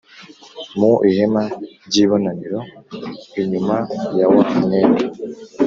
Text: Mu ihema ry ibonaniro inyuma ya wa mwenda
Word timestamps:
Mu 0.79 0.91
ihema 1.09 1.43
ry 1.87 1.95
ibonaniro 2.03 2.59
inyuma 3.41 3.77
ya 4.17 4.27
wa 4.33 4.45
mwenda 4.61 5.03